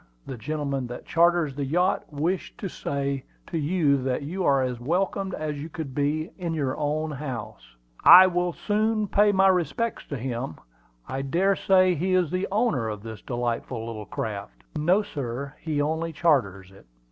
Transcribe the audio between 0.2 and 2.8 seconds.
The gentleman that charters the yacht wished me to